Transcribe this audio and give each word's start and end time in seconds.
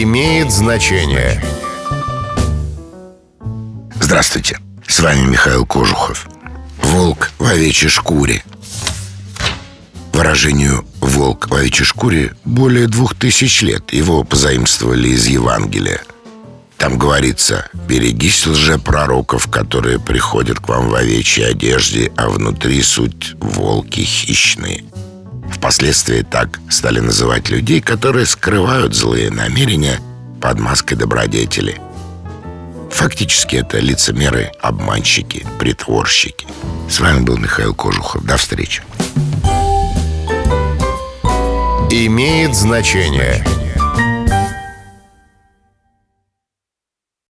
имеет 0.00 0.50
значение. 0.50 1.42
Здравствуйте, 4.00 4.58
с 4.86 5.00
вами 5.00 5.26
Михаил 5.26 5.66
Кожухов. 5.66 6.28
Волк 6.82 7.30
в 7.38 7.44
овечьей 7.44 7.90
шкуре. 7.90 8.42
Выражению 10.12 10.86
«волк 11.00 11.48
в 11.48 11.54
овечьей 11.54 11.84
шкуре» 11.84 12.34
более 12.44 12.86
двух 12.86 13.14
тысяч 13.14 13.60
лет. 13.60 13.92
Его 13.92 14.24
позаимствовали 14.24 15.08
из 15.08 15.26
Евангелия. 15.26 16.00
Там 16.78 16.96
говорится 16.98 17.68
«Берегись 17.86 18.46
лжепророков, 18.46 19.50
которые 19.50 19.98
приходят 19.98 20.58
к 20.58 20.68
вам 20.68 20.88
в 20.88 20.94
овечьей 20.94 21.50
одежде, 21.50 22.12
а 22.16 22.30
внутри 22.30 22.82
суть 22.82 23.34
волки 23.40 24.00
хищные». 24.00 24.84
Впоследствии 25.62 26.22
так 26.22 26.58
стали 26.68 26.98
называть 26.98 27.48
людей, 27.48 27.80
которые 27.80 28.26
скрывают 28.26 28.94
злые 28.96 29.30
намерения 29.30 30.00
под 30.40 30.58
маской 30.58 30.96
добродетели. 30.96 31.80
Фактически 32.90 33.54
это 33.54 33.78
лицемеры, 33.78 34.50
обманщики, 34.60 35.46
притворщики. 35.60 36.48
С 36.90 36.98
вами 36.98 37.20
был 37.20 37.36
Михаил 37.36 37.76
Кожухов. 37.76 38.24
До 38.24 38.36
встречи. 38.38 38.82
Имеет 41.88 42.56
значение. 42.56 43.46